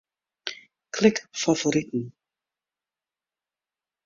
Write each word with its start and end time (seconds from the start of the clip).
Klik 0.91 1.27
Favoriten. 1.31 2.11